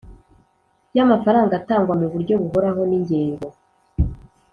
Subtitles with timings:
[0.95, 3.47] y amafaranga atangwa mu buryo buhoraho n ingengo